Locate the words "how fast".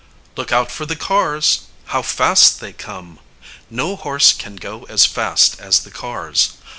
1.93-2.59